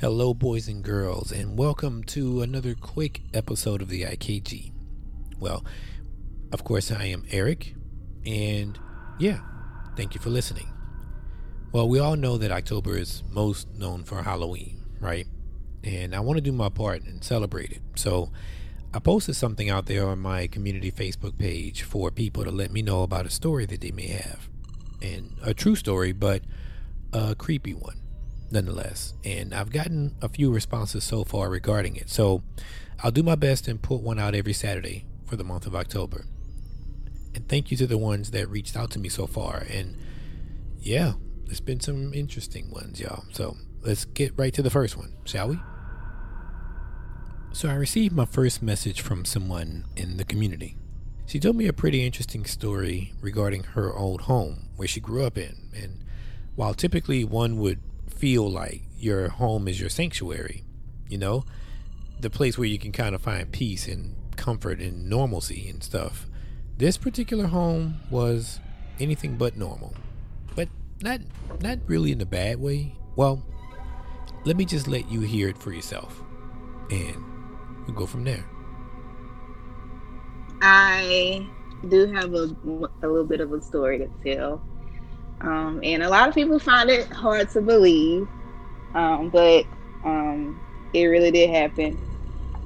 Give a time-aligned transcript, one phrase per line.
[0.00, 4.72] Hello, boys and girls, and welcome to another quick episode of the IKG.
[5.38, 5.62] Well,
[6.52, 7.74] of course, I am Eric,
[8.24, 8.78] and
[9.18, 9.40] yeah,
[9.98, 10.72] thank you for listening.
[11.70, 15.26] Well, we all know that October is most known for Halloween, right?
[15.84, 17.82] And I want to do my part and celebrate it.
[17.96, 18.32] So
[18.94, 22.80] I posted something out there on my community Facebook page for people to let me
[22.80, 24.48] know about a story that they may have.
[25.02, 26.40] And a true story, but
[27.12, 27.99] a creepy one
[28.50, 29.14] nonetheless.
[29.24, 32.10] And I've gotten a few responses so far regarding it.
[32.10, 32.42] So
[33.02, 36.26] I'll do my best and put one out every Saturday for the month of October.
[37.34, 39.64] And thank you to the ones that reached out to me so far.
[39.70, 39.96] And
[40.80, 41.12] yeah,
[41.44, 43.24] there's been some interesting ones, y'all.
[43.32, 45.58] So let's get right to the first one, shall we?
[47.52, 50.76] So I received my first message from someone in the community.
[51.26, 55.38] She told me a pretty interesting story regarding her old home where she grew up
[55.38, 55.68] in.
[55.74, 56.04] And
[56.56, 57.80] while typically one would
[58.20, 60.62] feel like your home is your sanctuary,
[61.08, 61.42] you know,
[62.20, 66.26] the place where you can kind of find peace and comfort and normalcy and stuff.
[66.76, 68.60] This particular home was
[68.98, 69.94] anything but normal,
[70.54, 70.68] but
[71.02, 71.20] not
[71.62, 72.94] not really in a bad way.
[73.16, 73.42] Well,
[74.44, 76.22] let me just let you hear it for yourself,
[76.90, 77.24] and
[77.86, 78.44] we'll go from there.
[80.60, 81.46] I
[81.88, 82.54] do have a,
[83.02, 84.62] a little bit of a story to tell.
[85.42, 88.28] Um, and a lot of people find it hard to believe,
[88.94, 89.66] um, but
[90.04, 90.60] um,
[90.92, 91.98] it really did happen.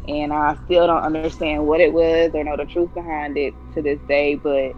[0.09, 3.83] And I still don't understand what it was or know the truth behind it to
[3.83, 4.75] this day, but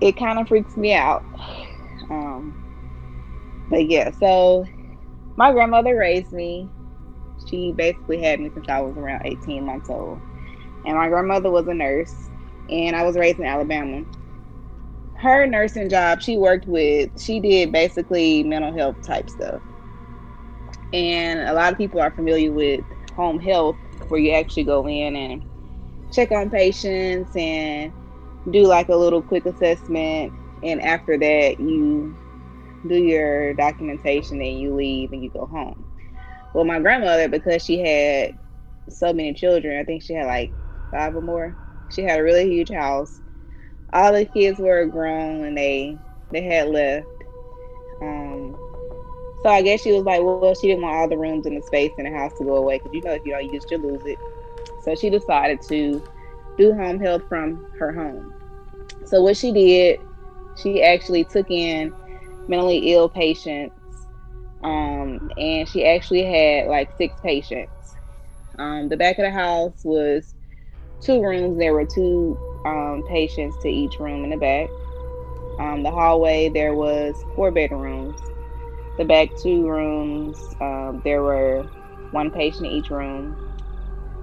[0.00, 1.24] it kind of freaks me out.
[2.08, 2.54] Um,
[3.68, 4.64] but yeah, so
[5.36, 6.70] my grandmother raised me.
[7.46, 10.20] She basically had me since I was around 18 months old.
[10.84, 12.30] And my grandmother was a nurse,
[12.68, 14.04] and I was raised in Alabama
[15.26, 19.60] her nursing job, she worked with, she did basically mental health type stuff.
[20.92, 23.76] And a lot of people are familiar with home health,
[24.08, 25.42] where you actually go in and
[26.12, 27.92] check on patients and
[28.50, 30.32] do like a little quick assessment.
[30.62, 32.16] And after that, you
[32.86, 35.84] do your documentation and you leave and you go home.
[36.54, 38.38] Well, my grandmother, because she had
[38.88, 40.54] so many children, I think she had like
[40.90, 41.56] five or more,
[41.90, 43.20] she had a really huge house
[43.96, 45.96] all the kids were grown and they
[46.30, 47.06] they had left.
[48.02, 48.54] Um,
[49.42, 51.62] so I guess she was like, well, she didn't want all the rooms and the
[51.62, 53.78] space in the house to go away because you know if you don't use, you
[53.78, 54.18] lose it.
[54.82, 56.06] So she decided to
[56.58, 58.32] do home health from her home.
[59.06, 60.00] So what she did,
[60.62, 61.94] she actually took in
[62.48, 63.74] mentally ill patients,
[64.62, 67.72] um, and she actually had like six patients.
[68.58, 70.34] Um, the back of the house was
[71.00, 71.58] two rooms.
[71.58, 74.68] There were two um, patients to each room in the back.
[75.58, 78.20] Um, the hallway, there was four bedrooms.
[78.98, 81.62] The back two rooms, um, there were
[82.10, 83.36] one patient in each room.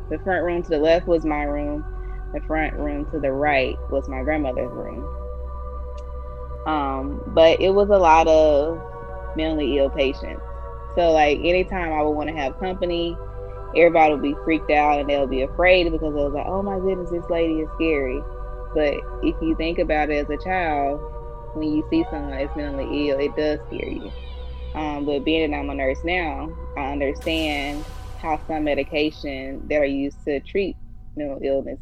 [0.09, 1.85] The front room to the left was my room.
[2.33, 5.07] The front room to the right was my grandmother's room.
[6.65, 8.81] Um, but it was a lot of
[9.35, 10.41] mentally ill patients.
[10.95, 13.17] So, like, anytime I would want to have company,
[13.75, 16.79] everybody will be freaked out and they'll be afraid because they was like, oh my
[16.79, 18.21] goodness, this lady is scary.
[18.73, 21.01] But if you think about it as a child,
[21.53, 24.11] when you see someone that's mentally ill, it does scare you.
[24.75, 27.85] Um, but being that I'm a nurse now, I understand
[28.17, 30.77] how some medication that are used to treat
[31.15, 31.79] mental illness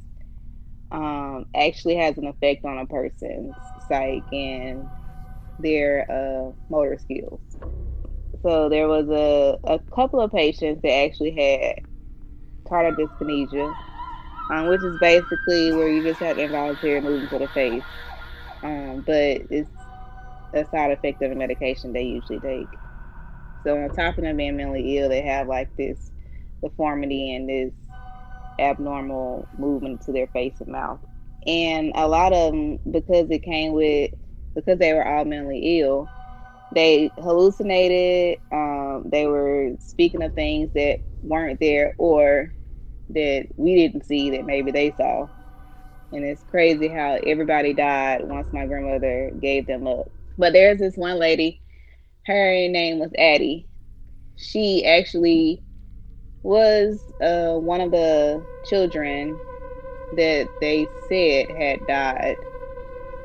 [0.91, 3.55] um, actually has an effect on a person's
[3.87, 4.89] psyche and
[5.59, 7.41] their uh, motor skills.
[8.43, 11.75] So there was a, a couple of patients that actually had
[12.71, 13.75] tardive dyskinesia,
[14.51, 17.85] um, which is basically where you just have involuntary movement to the face.
[18.63, 19.15] Um, but
[19.49, 19.71] it's
[20.53, 22.79] a side effect of the medication they usually take.
[23.63, 26.11] So on top of them being mentally ill, they have like this
[26.63, 27.73] deformity and this
[28.59, 30.99] abnormal movement to their face and mouth.
[31.45, 34.11] And a lot of them, because it came with,
[34.55, 36.11] because they were all mentally ill,
[36.71, 38.39] they hallucinated.
[38.51, 42.53] Um, they were speaking of things that weren't there or
[43.09, 45.27] that we didn't see that maybe they saw.
[46.11, 50.07] And it's crazy how everybody died once my grandmother gave them up.
[50.37, 51.61] But there's this one lady,
[52.25, 53.67] her name was Addie.
[54.35, 55.63] She actually
[56.43, 59.39] was uh, one of the children
[60.17, 62.35] that they said had died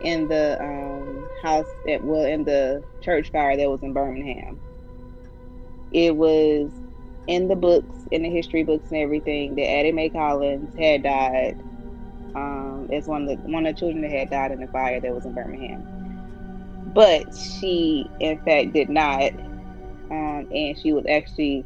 [0.00, 4.60] in the um, house that well in the church fire that was in Birmingham.
[5.92, 6.70] It was
[7.26, 11.58] in the books, in the history books and everything, that Addie Mae Collins had died
[12.34, 15.00] um, as one of the one of the children that had died in the fire
[15.00, 16.92] that was in Birmingham.
[16.94, 19.32] But she, in fact, did not,
[20.10, 21.64] um, and she was actually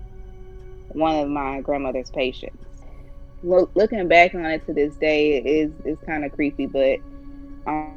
[0.88, 2.56] one of my grandmother's patients.
[3.42, 6.98] Look, looking back on it to this day is is kind of creepy, but
[7.66, 7.94] um,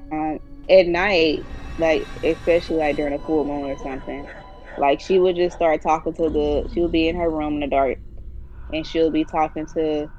[0.69, 4.30] at night, like especially like during a full moon or something,
[4.77, 6.69] like she would just start talking to the.
[6.74, 8.00] She would be in her room in the dark,
[8.71, 10.10] and she'll be talking to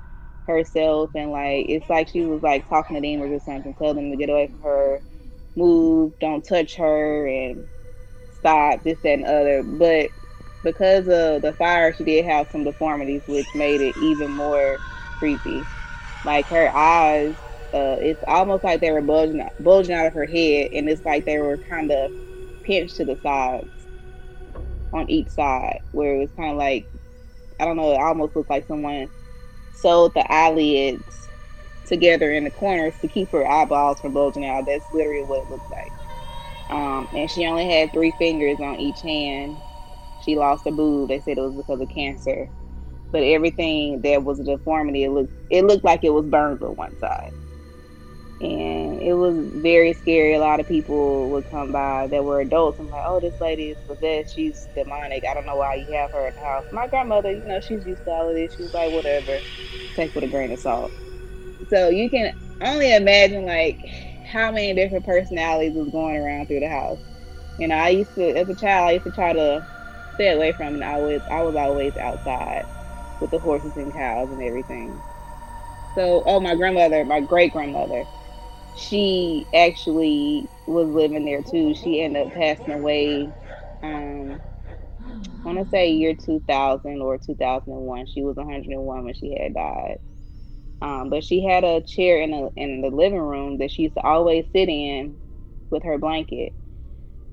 [0.46, 4.10] herself, and like it's like she was like talking to demons or something, tell them
[4.10, 5.02] to get away from her,
[5.56, 7.68] move, don't touch her, and
[8.30, 9.62] stop this that and other.
[9.64, 10.10] But
[10.62, 14.80] because of the fire, she did have some deformities, which made it even more
[15.18, 15.68] creepy.
[16.24, 17.36] Like her eyes,
[17.74, 21.24] uh, it's almost like they were bulging, bulging out of her head, and it's like
[21.24, 22.12] they were kind of
[22.62, 23.66] pinched to the sides
[24.92, 26.88] on each side, where it was kind of like,
[27.58, 29.10] I don't know, it almost looked like someone
[29.72, 31.28] sewed the eyelids
[31.86, 34.66] together in the corners to keep her eyeballs from bulging out.
[34.66, 35.92] That's literally what it looked like.
[36.70, 39.58] Um, and she only had three fingers on each hand.
[40.20, 41.08] She lost a boob.
[41.08, 42.48] They said it was because of cancer.
[43.12, 46.76] But everything that was a deformity, it looked it looked like it was burned on
[46.76, 47.32] one side.
[48.40, 50.34] And it was very scary.
[50.34, 53.70] A lot of people would come by that were adults and like, oh, this lady
[53.70, 54.34] is possessed.
[54.34, 55.24] She's demonic.
[55.28, 56.64] I don't know why you have her in the house.
[56.72, 58.54] My grandmother, you know, she's used to all of this.
[58.54, 59.40] She's like, whatever.
[59.96, 60.92] Take with a grain of salt.
[61.70, 63.80] So you can only imagine like
[64.30, 67.00] how many different personalities was going around through the house.
[67.58, 69.64] You know, I used to, as a child, I used to try to
[70.14, 70.82] stay away from it.
[70.82, 72.64] I was, I was always outside
[73.20, 75.02] with the horses and cows and everything.
[75.94, 78.04] So, oh, my grandmother, my great grandmother,
[78.74, 81.74] she actually was living there too.
[81.74, 83.34] She ended up passing away.
[83.82, 84.42] Um,
[85.44, 88.06] I want to say year 2000 or 2001.
[88.06, 89.98] She was 101 when she had died.
[90.82, 93.94] Um, but she had a chair in the in the living room that she used
[93.96, 95.18] to always sit in
[95.70, 96.54] with her blanket,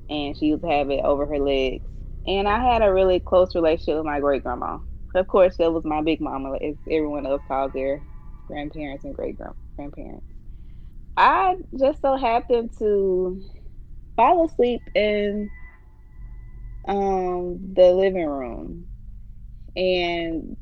[0.09, 1.85] and she used to have it over her legs.
[2.27, 4.79] And I had a really close relationship with my great grandma.
[5.15, 8.05] Of course, that was my big mama, as everyone else calls their
[8.47, 9.37] grandparents and great
[9.77, 10.25] grandparents.
[11.17, 13.41] I just so happened to
[14.15, 15.51] fall asleep in
[16.87, 18.87] um, the living room,
[19.75, 20.57] and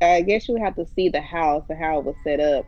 [0.00, 2.66] I guess you have to see the house and how it was set up.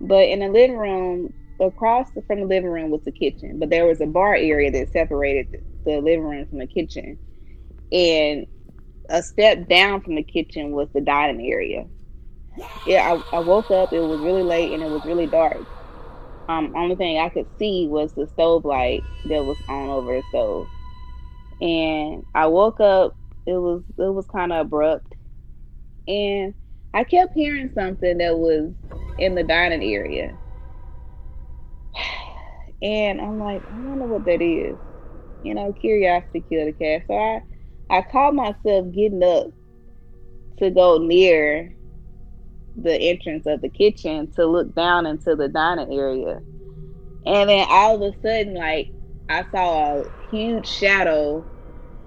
[0.00, 3.86] But in the living room, across from the living room was the kitchen, but there
[3.86, 5.48] was a bar area that separated
[5.84, 7.18] the living room from the kitchen.
[7.92, 8.46] And
[9.10, 11.86] a step down from the kitchen was the dining area.
[12.86, 15.62] Yeah, I, I woke up, it was really late and it was really dark.
[16.50, 20.24] Um, only thing I could see was the stove light that was on over the
[20.28, 20.70] stove.
[21.60, 23.16] And I woke up,
[23.46, 25.14] it was it was kind of abrupt
[26.08, 26.54] and
[26.94, 28.72] I kept hearing something that was
[29.18, 30.38] in the dining area.
[32.82, 34.78] And I'm like, I wonder what that is.
[35.42, 37.04] You know, curiosity killed the cat.
[37.08, 37.42] So I,
[37.90, 39.48] I caught myself getting up
[40.58, 41.76] to go near
[42.76, 46.42] the entrance of the kitchen to look down into the dining area.
[47.26, 48.92] And then all of a sudden, like,
[49.28, 51.46] I saw a huge shadow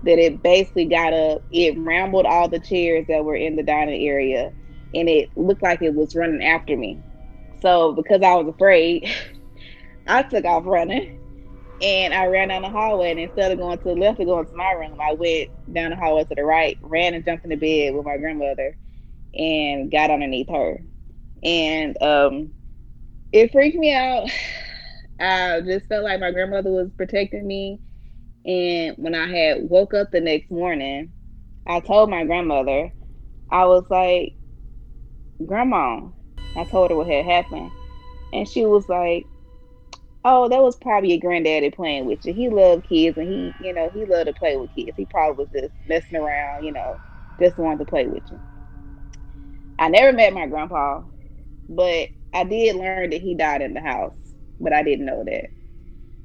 [0.04, 4.06] that it basically got up, it rambled all the chairs that were in the dining
[4.06, 4.54] area,
[4.94, 7.04] and it looked like it was running after me.
[7.62, 9.10] So because I was afraid,
[10.08, 11.10] I took off running
[11.82, 13.12] and I ran down the hallway.
[13.12, 15.92] And instead of going to the left and going to my room, I went down
[15.92, 18.78] the hallway to the right, ran and jumped in the bed with my grandmother,
[19.34, 20.80] and got underneath her.
[21.44, 22.54] And um,
[23.32, 24.30] it freaked me out.
[25.20, 27.80] I just felt like my grandmother was protecting me
[28.46, 31.14] and when I had woke up the next morning,
[31.66, 32.94] I told my grandmother,
[33.50, 34.36] I was like,
[35.46, 36.02] Grandma,
[36.56, 37.72] I told her what had happened.
[38.34, 39.26] And she was like,
[40.26, 42.34] Oh, that was probably your granddaddy playing with you.
[42.34, 44.96] He loved kids and he, you know, he loved to play with kids.
[44.96, 47.02] He probably was just messing around, you know,
[47.42, 48.42] just wanted to play with you.
[49.80, 51.04] I never met my grandpa,
[51.70, 54.16] but I did learn that he died in the house,
[54.60, 55.50] but I didn't know that.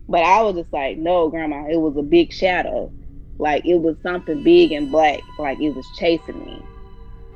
[0.09, 2.93] But I was just like, no, grandma, it was a big shadow.
[3.38, 6.62] Like it was something big and black, like it was chasing me.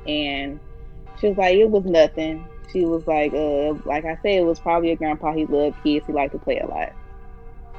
[0.07, 0.59] And
[1.21, 2.45] she was like, it was nothing.
[2.73, 5.33] She was like, uh, like I said, it was probably a grandpa.
[5.33, 6.07] He loved kids.
[6.07, 6.93] He liked to play a lot.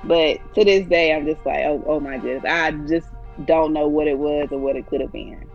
[0.03, 2.45] But to this day, I'm just like, oh, oh my goodness.
[2.47, 3.07] I just
[3.45, 5.49] don't know what it was or what it could have been.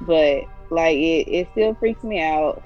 [0.00, 2.62] But like it, it still freaks me out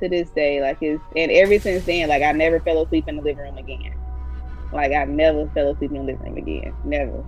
[0.00, 0.60] to this day.
[0.60, 3.58] Like it's and ever since then, like I never fell asleep in the living room
[3.58, 3.94] again.
[4.72, 6.74] Like I never fell asleep in the living room again.
[6.84, 7.24] Never.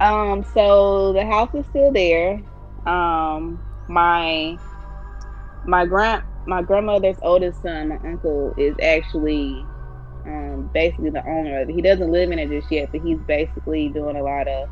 [0.00, 2.42] Um, so the house is still there.
[2.86, 4.56] Um, my
[5.66, 9.64] my grand my grandmother's oldest son, my uncle, is actually
[10.24, 11.74] um, basically the owner of it.
[11.74, 14.68] He doesn't live in it just yet, but he's basically doing a lot of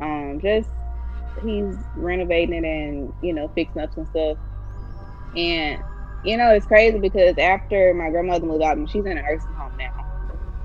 [0.00, 0.68] um, just
[1.42, 4.38] he's renovating it and you know fixing up some stuff.
[5.36, 5.82] And
[6.24, 9.76] you know it's crazy because after my grandmother moved out, she's in a nursing home
[9.76, 10.04] now.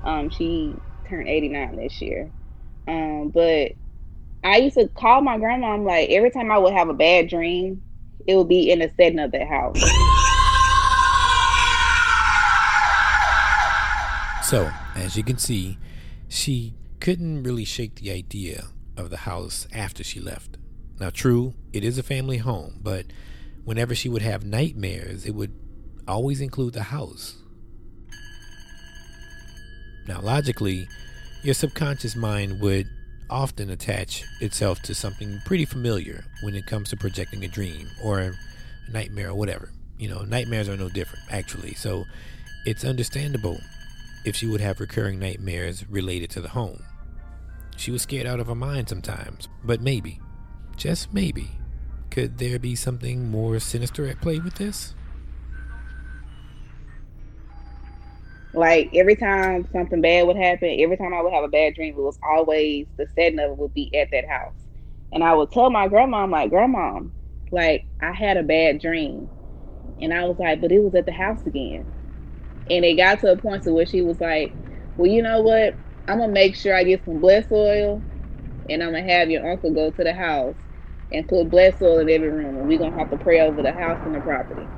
[0.04, 0.74] Um, she
[1.08, 2.30] turned 89 this year.
[2.86, 3.72] Um, but
[4.42, 5.68] I used to call my grandma.
[5.68, 7.82] I'm like every time I would have a bad dream,
[8.26, 9.80] it would be in the setting of that house.
[14.44, 15.78] So, as you can see,
[16.28, 18.66] she couldn't really shake the idea
[18.96, 20.58] of the house after she left.
[21.00, 23.06] Now, true, it is a family home, but
[23.64, 25.52] whenever she would have nightmares, it would
[26.06, 27.36] always include the house.
[30.06, 30.86] Now, logically,
[31.42, 32.86] your subconscious mind would
[33.30, 38.20] often attach itself to something pretty familiar when it comes to projecting a dream or
[38.20, 38.32] a
[38.92, 39.72] nightmare or whatever.
[39.98, 41.74] You know, nightmares are no different, actually.
[41.74, 42.04] So
[42.66, 43.58] it's understandable
[44.24, 46.82] if she would have recurring nightmares related to the home.
[47.76, 50.20] She was scared out of her mind sometimes, but maybe,
[50.76, 51.62] just maybe,
[52.10, 54.94] could there be something more sinister at play with this?
[58.52, 61.94] Like every time something bad would happen, every time I would have a bad dream,
[61.96, 64.56] it was always the setting of it would be at that house.
[65.12, 67.00] And I would tell my grandma, I'm like, Grandma,
[67.52, 69.30] like I had a bad dream.
[70.00, 71.88] And I was like, but it was at the house again.
[72.70, 74.56] And it got to a point to where she was like,
[74.96, 75.76] Well, you know what?
[76.08, 78.04] I'm gonna make sure I get some blessed oil
[78.68, 80.56] and I'm gonna have your uncle go to the house
[81.14, 83.72] and put blessed oil in every room and we're gonna have to pray over the
[83.72, 84.72] house and the property.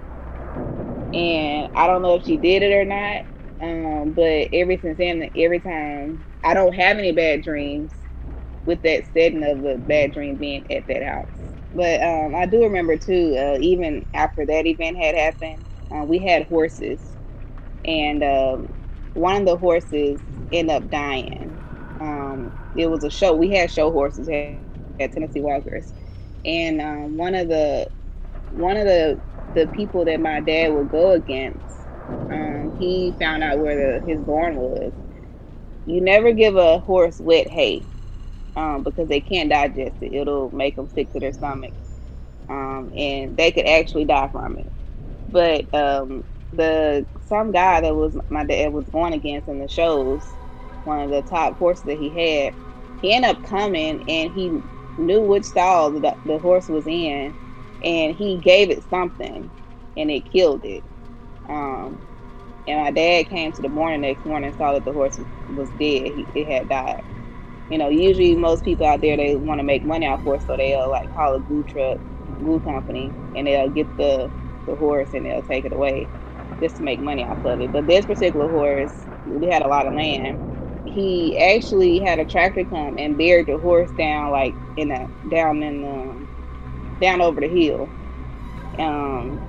[1.12, 3.22] And I don't know if she did it or not.
[3.60, 7.94] Um, but ever since then, every time I don't have any bad dreams
[8.64, 11.32] with that setting of a bad dream being at that house.
[11.72, 16.18] But um, I do remember too, uh, even after that event had happened, uh, we
[16.20, 17.16] had horses
[17.84, 18.68] and um,
[19.14, 21.60] one of the horses ended up dying.
[22.00, 23.34] Um, it was a show.
[23.36, 24.54] We had show horses at,
[25.00, 25.94] at Tennessee Walkers,
[26.46, 27.90] and um, one of the
[28.50, 29.22] one of the
[29.54, 31.66] the people that my dad would go against,
[32.30, 34.92] um, he found out where the, his barn was.
[35.86, 37.88] You never give a horse wet hay
[38.56, 40.14] um, because they can't digest it.
[40.14, 41.74] It'll make them sick to their stomach,
[42.48, 44.72] um, and they could actually die from it.
[45.28, 50.36] But um, the some guy that was my dad was going against in the shows,
[50.84, 52.54] one of the top horses that he had,
[53.00, 54.62] he ended up coming and he
[54.98, 57.36] knew which stall the, the horse was in,
[57.82, 59.52] and he gave it something,
[59.96, 60.84] and it killed it.
[61.48, 62.02] Um,
[62.66, 65.70] and my dad came to the morning next morning and saw that the horse was
[65.70, 65.78] dead.
[66.12, 67.02] He, it had died.
[67.68, 70.56] You know, usually most people out there they want to make money off horse, so
[70.56, 71.98] they'll like call a glue truck,
[72.38, 74.32] glue company, and they'll get the
[74.66, 76.10] the horse and they'll take it away
[76.62, 77.72] just to make money off of it.
[77.72, 80.45] But this particular horse, we had a lot of land.
[80.86, 85.62] He actually had a tractor come and buried the horse down like in a down
[85.62, 86.28] in the
[87.00, 87.94] down over the hill.
[88.78, 89.42] Um,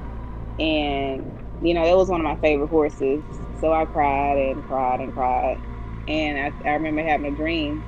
[0.59, 3.25] and you know, it was one of my favorite horses.
[3.55, 5.59] So I cried and cried and cried.
[6.07, 7.85] And I, I remember having a dream.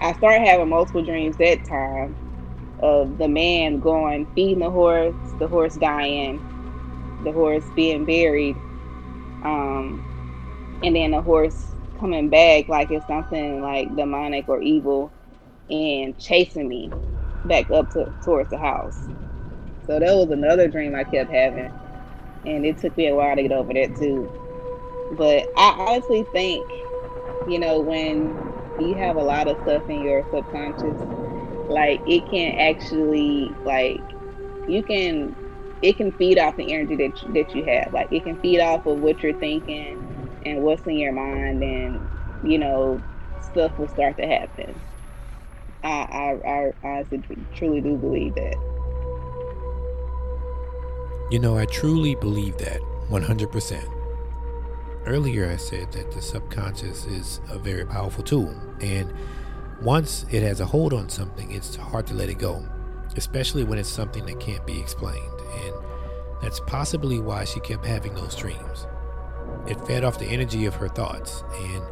[0.00, 2.18] I started having multiple dreams that time
[2.80, 6.44] of the man going feeding the horse, the horse dying,
[7.20, 8.62] the horse being buried,
[9.42, 10.04] um,
[10.82, 11.73] and then the horse
[12.04, 15.14] coming back like it's something like demonic or evil
[15.70, 16.92] and chasing me
[17.46, 19.08] back up to, towards the house.
[19.86, 21.72] So that was another dream I kept having,
[22.44, 24.30] and it took me a while to get over that too.
[25.16, 26.62] But I honestly think,
[27.46, 31.00] you know, when you have a lot of stuff in your subconscious,
[31.70, 34.02] like it can actually like
[34.68, 35.34] you can
[35.82, 37.94] it can feed off the energy that you, that you have.
[37.94, 40.03] Like it can feed off of what you're thinking
[40.44, 42.00] and what's in your mind, and
[42.42, 43.02] you know,
[43.40, 44.74] stuff will start to happen.
[45.82, 47.22] I I, I honestly
[47.54, 48.56] truly do believe that.
[51.30, 53.90] You know, I truly believe that 100%.
[55.06, 59.12] Earlier, I said that the subconscious is a very powerful tool, and
[59.82, 62.66] once it has a hold on something, it's hard to let it go,
[63.16, 65.74] especially when it's something that can't be explained and
[66.40, 68.86] that's possibly why she kept having those dreams.
[69.66, 71.82] It fed off the energy of her thoughts, and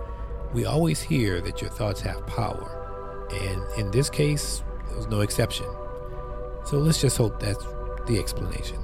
[0.52, 5.20] we always hear that your thoughts have power, and in this case, there was no
[5.20, 5.66] exception.
[6.66, 7.64] So let's just hope that's
[8.06, 8.78] the explanation.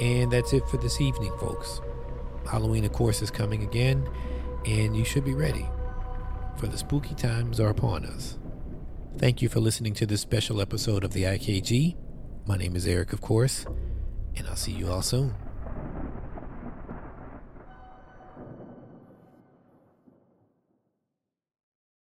[0.00, 1.80] And that's it for this evening, folks.
[2.50, 4.08] Halloween, of course, is coming again,
[4.64, 5.66] and you should be ready,
[6.56, 8.38] for the spooky times are upon us.
[9.16, 11.96] Thank you for listening to this special episode of the IKG.
[12.46, 13.64] My name is Eric, of course,
[14.36, 15.34] and I'll see you all soon.